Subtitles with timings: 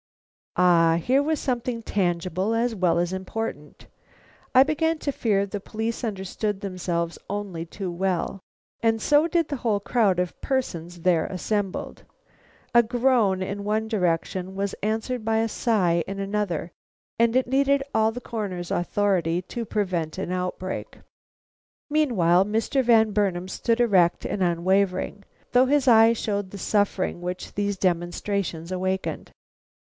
[0.57, 0.99] Ah!
[1.01, 3.85] here was something tangible as well as important.
[4.53, 8.41] I began to fear the police understood themselves only too well;
[8.81, 12.03] and so did the whole crowd of persons there assembled.
[12.73, 16.71] A groan in one direction was answered by a sigh in another,
[17.17, 20.97] and it needed all the Coroner's authority to prevent an outbreak.
[21.89, 22.83] Meanwhile Mr.
[22.83, 28.71] Van Burnam stood erect and unwavering, though his eye showed the suffering which these demonstrations
[28.71, 29.31] awakened.